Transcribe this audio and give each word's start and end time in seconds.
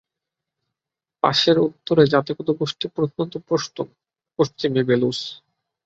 পাসের 1.23 1.57
উত্তরে 1.59 2.03
জাতিগত 2.05 2.47
গোষ্ঠী 2.59 2.85
প্রধানত 2.95 3.33
পশতুন, 3.47 3.87
পশ্চিমে 4.39 4.81
বেলুচ। 4.83 5.19